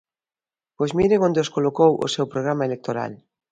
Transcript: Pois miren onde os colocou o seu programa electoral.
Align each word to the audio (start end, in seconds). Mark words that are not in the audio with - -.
Pois 0.77 0.91
miren 0.99 1.23
onde 1.27 1.43
os 1.43 1.53
colocou 1.55 1.91
o 2.05 2.07
seu 2.13 2.25
programa 2.33 2.67
electoral. 2.69 3.13